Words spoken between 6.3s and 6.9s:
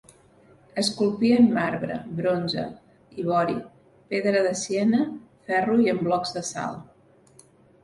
de sal.